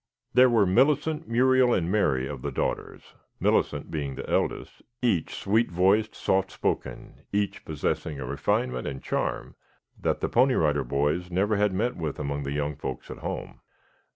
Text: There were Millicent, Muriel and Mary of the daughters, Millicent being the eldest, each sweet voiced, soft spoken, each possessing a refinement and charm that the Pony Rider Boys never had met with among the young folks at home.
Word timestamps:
There 0.33 0.49
were 0.49 0.65
Millicent, 0.65 1.27
Muriel 1.27 1.75
and 1.75 1.91
Mary 1.91 2.25
of 2.27 2.41
the 2.41 2.51
daughters, 2.51 3.13
Millicent 3.39 3.91
being 3.91 4.15
the 4.15 4.27
eldest, 4.27 4.81
each 5.03 5.35
sweet 5.35 5.69
voiced, 5.69 6.15
soft 6.15 6.49
spoken, 6.51 7.21
each 7.31 7.63
possessing 7.65 8.19
a 8.19 8.25
refinement 8.25 8.87
and 8.87 9.03
charm 9.03 9.53
that 9.99 10.19
the 10.19 10.27
Pony 10.27 10.55
Rider 10.55 10.83
Boys 10.83 11.29
never 11.29 11.55
had 11.55 11.71
met 11.71 11.95
with 11.95 12.17
among 12.19 12.41
the 12.41 12.51
young 12.51 12.75
folks 12.75 13.11
at 13.11 13.19
home. 13.19 13.59